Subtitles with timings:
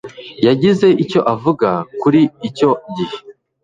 [0.45, 1.69] yagize icyo avuga
[2.01, 3.17] kuri icyo gihe